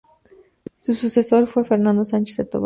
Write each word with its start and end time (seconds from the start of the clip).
Su 0.79 0.95
sucesor 0.95 1.45
fue 1.45 1.63
Fernando 1.63 2.03
Sánchez 2.05 2.37
de 2.37 2.45
Tovar. 2.45 2.59